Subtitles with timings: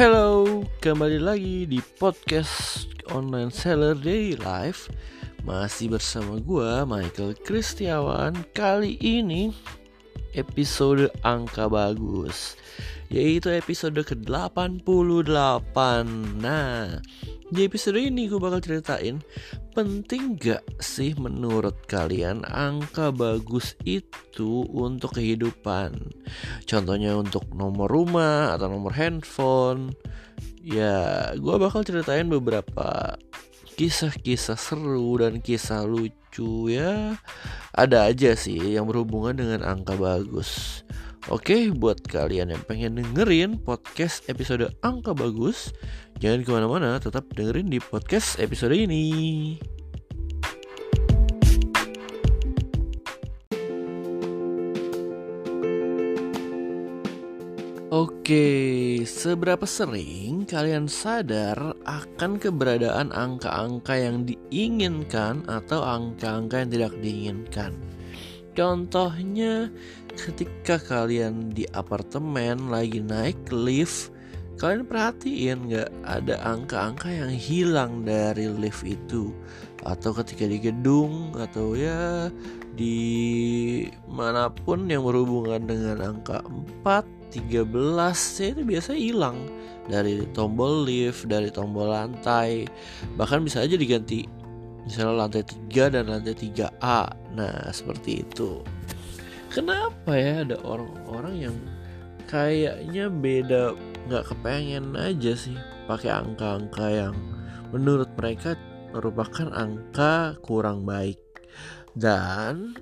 [0.00, 4.88] Halo, kembali lagi di podcast Online Seller Daily Life.
[5.44, 9.52] Masih bersama gue Michael Kristiawan Kali ini
[10.32, 12.56] episode angka bagus
[13.10, 15.76] Yaitu episode ke-88.
[16.38, 17.02] Nah,
[17.50, 19.18] di episode ini gue bakal ceritain
[19.74, 25.94] Penting gak sih menurut kalian angka bagus itu untuk kehidupan?
[26.70, 29.90] Contohnya untuk nomor rumah atau nomor handphone.
[30.62, 33.18] Ya gue bakal ceritain beberapa
[33.74, 37.18] kisah-kisah seru dan kisah lucu ya.
[37.74, 40.82] Ada aja sih yang berhubungan dengan angka bagus
[41.28, 45.68] Oke, buat kalian yang pengen dengerin podcast episode Angka Bagus,
[46.16, 49.60] jangan ke mana-mana, tetap dengerin di podcast episode ini.
[57.92, 67.76] Oke, seberapa sering kalian sadar akan keberadaan angka-angka yang diinginkan atau angka-angka yang tidak diinginkan?
[68.50, 69.70] Contohnya
[70.18, 74.10] ketika kalian di apartemen lagi naik lift
[74.60, 79.32] Kalian perhatiin nggak ada angka-angka yang hilang dari lift itu.
[79.88, 82.28] Atau ketika di gedung atau ya
[82.76, 86.44] di mana pun yang berhubungan dengan angka
[86.84, 87.72] 4, 13
[88.44, 89.48] ya itu biasa hilang.
[89.88, 92.68] Dari tombol lift, dari tombol lantai.
[93.16, 94.28] Bahkan bisa aja diganti.
[94.84, 95.40] Misalnya lantai
[95.72, 98.58] 3 dan lantai 3A nah seperti itu
[99.50, 101.56] kenapa ya ada orang-orang yang
[102.30, 103.74] kayaknya beda
[104.06, 105.58] nggak kepengen aja sih
[105.90, 107.14] pakai angka-angka yang
[107.74, 108.54] menurut mereka
[108.94, 111.18] merupakan angka kurang baik.
[111.94, 112.78] Dan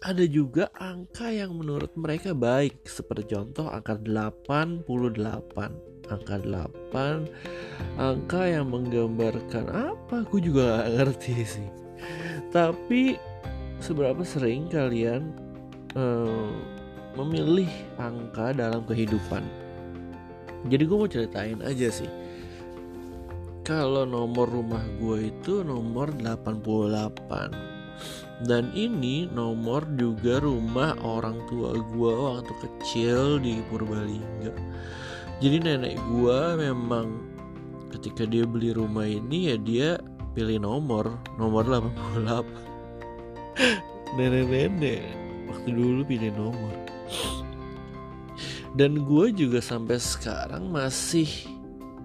[0.00, 4.88] ada juga angka yang menurut mereka baik seperti contoh angka 88
[6.08, 10.24] angka 8 angka yang menggambarkan apa?
[10.24, 11.68] Aku juga gak ngerti sih.
[12.48, 13.20] Tapi
[13.82, 15.47] seberapa sering kalian
[15.96, 16.60] um,
[17.16, 19.44] memilih angka dalam kehidupan.
[20.66, 22.10] Jadi gue mau ceritain aja sih.
[23.62, 27.68] Kalau nomor rumah gue itu nomor 88
[28.48, 34.54] dan ini nomor juga rumah orang tua gue waktu kecil di Purbalingga.
[35.38, 37.14] Jadi nenek gua memang
[37.94, 39.88] ketika dia beli rumah ini ya dia
[40.34, 42.42] pilih nomor nomor 88
[44.18, 45.27] nenek-nenek
[45.72, 46.74] dulu pilih nomor.
[48.76, 51.26] Dan gue juga sampai sekarang masih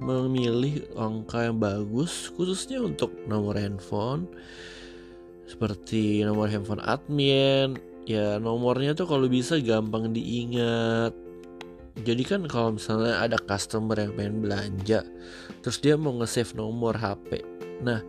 [0.00, 4.30] memilih angka yang bagus khususnya untuk nomor handphone.
[5.44, 7.76] Seperti nomor handphone admin.
[8.04, 11.12] Ya nomornya tuh kalau bisa gampang diingat.
[11.94, 15.06] Jadi kan kalau misalnya ada customer yang pengen belanja
[15.62, 17.46] terus dia mau nge-save nomor HP
[17.86, 18.02] nah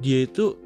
[0.00, 0.56] dia itu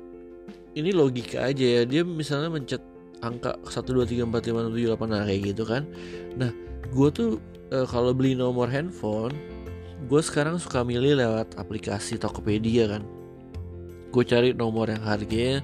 [0.75, 1.83] ini logika aja ya.
[1.87, 2.83] Dia misalnya mencet
[3.21, 5.83] angka 1 2 3 4 5 6 7 8 nah kayak gitu kan
[6.37, 6.51] nah
[6.91, 7.31] gue tuh
[7.71, 9.37] e, kalau beli nomor handphone
[10.09, 13.03] gue sekarang suka milih lewat aplikasi Tokopedia kan
[14.11, 15.63] gue cari nomor yang harganya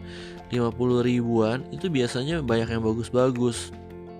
[0.55, 3.75] 50 ribuan itu biasanya banyak yang bagus-bagus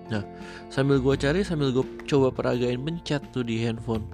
[0.07, 0.23] Nah,
[0.71, 4.07] sambil gue cari, sambil gue coba peragain mencet tuh di handphone.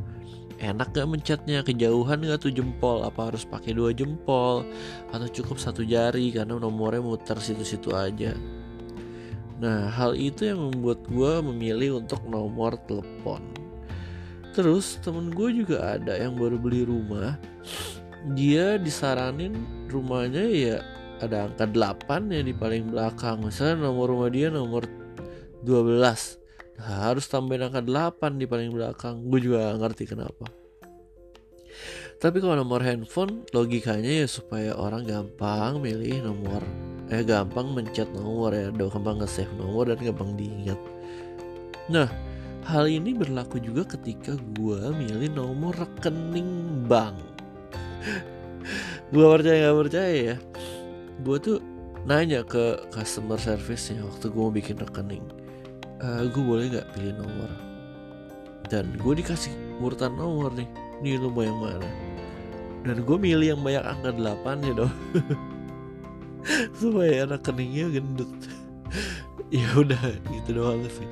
[0.58, 1.62] Enak gak mencetnya?
[1.62, 3.06] Kejauhan gak tuh jempol?
[3.06, 4.66] Apa harus pakai dua jempol?
[5.14, 8.34] Atau cukup satu jari karena nomornya muter situ-situ aja?
[9.64, 13.40] Nah, hal itu yang membuat gue memilih untuk nomor telepon.
[14.52, 17.40] Terus temen gue juga ada yang baru beli rumah.
[18.36, 19.56] Dia disaranin
[19.88, 20.78] rumahnya ya
[21.24, 23.40] ada angka 8 ya di paling belakang.
[23.40, 24.84] Misalnya nomor rumah dia nomor
[25.64, 26.44] 12
[26.78, 30.46] nah, harus tambahin angka 8 di paling belakang gue juga ngerti kenapa
[32.20, 36.62] tapi kalau nomor handphone logikanya ya supaya orang gampang milih nomor
[37.14, 38.74] eh gampang mencet nomor ya.
[38.74, 40.80] Gampang nge-save nomor dan gampang diingat.
[41.94, 42.10] Nah
[42.66, 47.20] hal ini berlaku juga ketika gue milih nomor rekening bank.
[49.14, 50.36] Gue percaya gak percaya ya?
[51.22, 51.62] Gue tuh
[52.10, 55.22] nanya ke customer service nya waktu gue mau bikin rekening.
[56.02, 57.52] Uh, eh, gue boleh nggak pilih nomor?
[58.74, 60.66] Dan gue dikasih urutan nomor nih.
[61.06, 61.90] Ini mau yang mana?
[62.84, 64.94] Dan gue milih yang banyak angka 8 ya dong
[66.80, 68.32] supaya rekeningnya gendut.
[69.54, 70.02] Ya udah
[70.34, 71.10] gitu doang sih.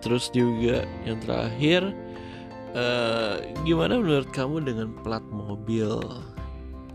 [0.00, 1.92] Terus juga yang terakhir
[2.72, 6.00] uh, gimana menurut kamu dengan plat mobil?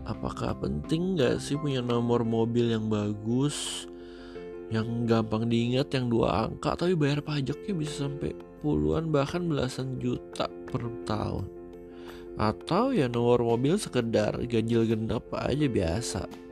[0.06, 3.86] Apakah penting gak sih punya nomor mobil yang bagus
[4.66, 10.50] yang gampang diingat yang dua angka tapi bayar pajaknya bisa sampai puluhan bahkan belasan juta
[10.70, 11.46] per tahun?
[12.34, 16.45] Atau ya nomor mobil sekedar ganjil genap aja biasa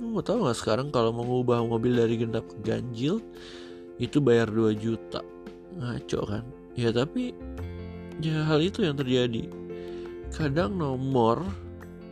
[0.00, 3.24] mau tahu nggak sekarang kalau mau mengubah mobil dari genap ke ganjil
[3.96, 5.24] itu bayar 2 juta.
[5.76, 6.44] Ngaco kan?
[6.76, 7.32] Ya tapi
[8.20, 9.48] ya hal itu yang terjadi.
[10.32, 11.40] Kadang nomor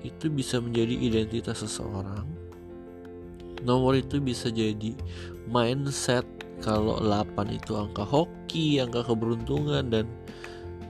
[0.00, 2.25] itu bisa menjadi identitas seseorang.
[3.64, 4.96] Nomor itu bisa jadi
[5.48, 6.25] mindset
[6.64, 10.08] kalau 8 itu angka hoki angka keberuntungan dan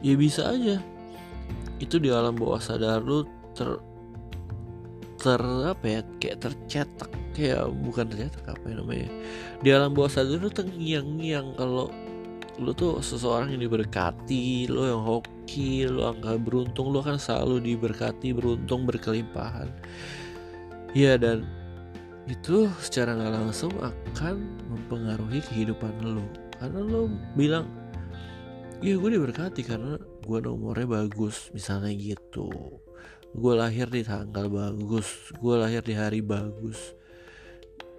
[0.03, 0.79] ya bisa aja.
[1.83, 3.27] Itu di alam bawah sadar lu
[3.59, 3.83] ter
[5.25, 9.09] ter apa ya kayak tercetak kayak bukan tercetak apa yang namanya
[9.65, 11.89] di alam bawah sadar lu terngiang-ngiang kalau
[12.61, 18.37] lu tuh seseorang yang diberkati lu yang hoki lu angka beruntung lu akan selalu diberkati
[18.37, 19.73] beruntung berkelimpahan.
[20.95, 21.43] Ya dan
[22.31, 24.39] itu secara nggak langsung akan
[24.71, 26.23] mempengaruhi kehidupan lu.
[26.61, 27.67] Karena lu bilang
[28.79, 32.53] ya gue diberkati karena gue nomornya bagus misalnya gitu
[33.35, 36.95] gue lahir di tanggal bagus gue lahir di hari bagus.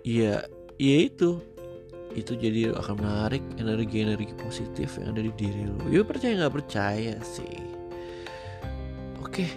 [0.07, 0.47] Ya
[0.79, 1.43] ya itu.
[2.15, 7.19] Itu jadi akan menarik energi-energi positif yang ada di diri lo ya percaya nggak percaya
[7.19, 7.59] sih.
[9.19, 9.51] Oke.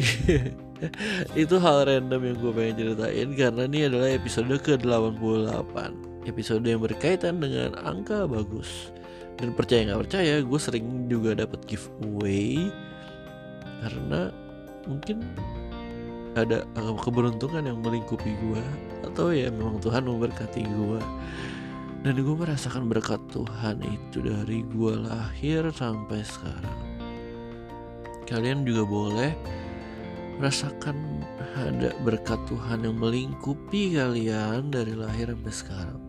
[1.36, 5.76] Itu hal random yang gue pengen ceritain karena ini adalah episode ke-88
[6.24, 8.88] episode yang berkaitan dengan angka bagus.
[9.36, 12.68] Dan percaya nggak percaya gue sering juga dapat giveaway.
[13.80, 14.32] Karena
[14.88, 15.24] mungkin
[16.38, 18.62] ada keberuntungan yang melingkupi gue
[19.02, 21.00] atau ya memang Tuhan memberkati gue
[22.00, 26.78] dan gue merasakan berkat Tuhan itu dari gue lahir sampai sekarang.
[28.24, 29.30] Kalian juga boleh
[30.40, 30.96] merasakan
[31.60, 36.00] ada berkat Tuhan yang melingkupi kalian dari lahir sampai sekarang.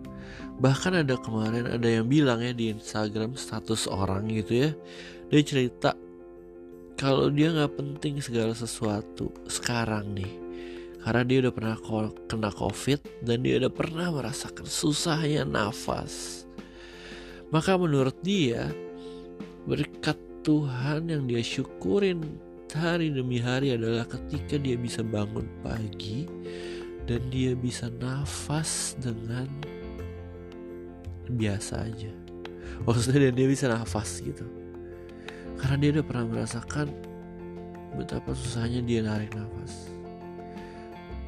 [0.61, 4.71] Bahkan ada kemarin ada yang bilang ya di Instagram status orang gitu ya
[5.31, 5.95] dia cerita
[7.01, 10.29] kalau dia nggak penting segala sesuatu sekarang nih
[11.01, 11.77] karena dia udah pernah
[12.29, 16.45] kena covid dan dia udah pernah merasakan susahnya nafas.
[17.49, 18.69] Maka menurut dia
[19.65, 20.13] berkat
[20.45, 22.21] Tuhan yang dia syukurin
[22.69, 26.29] hari demi hari adalah ketika dia bisa bangun pagi
[27.09, 29.49] dan dia bisa nafas dengan
[31.33, 32.13] biasa aja.
[32.85, 34.61] Maksudnya dia, dia bisa nafas gitu
[35.61, 36.87] karena dia udah pernah merasakan
[37.93, 39.93] betapa susahnya dia narik nafas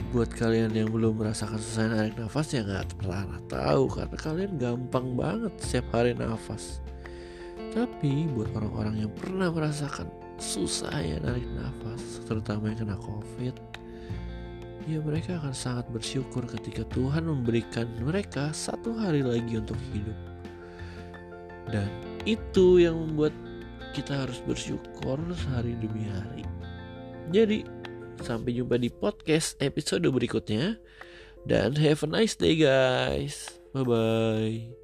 [0.09, 5.13] buat kalian yang belum merasakan susah narik nafas ya nggak pernah tahu karena kalian gampang
[5.13, 6.81] banget setiap hari nafas
[7.73, 10.09] tapi buat orang-orang yang pernah merasakan
[10.41, 13.53] susah ya narik nafas terutama yang kena covid
[14.83, 20.17] ya mereka akan sangat bersyukur ketika Tuhan memberikan mereka satu hari lagi untuk hidup.
[21.71, 21.87] Dan
[22.27, 23.31] itu yang membuat
[23.93, 26.43] kita harus bersyukur sehari demi hari.
[27.29, 27.63] Jadi,
[28.19, 30.81] sampai jumpa di podcast episode berikutnya.
[31.43, 33.53] Dan have a nice day guys.
[33.75, 34.82] Bye-bye.